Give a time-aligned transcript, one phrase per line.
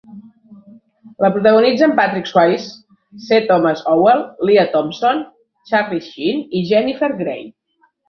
[1.25, 2.73] La protagonitzen Patrick Swayze,
[3.27, 3.39] C.
[3.51, 5.25] Thomas Howell, Lea Thompson,
[5.69, 7.43] Charlie Sheen i Jennifer Grey.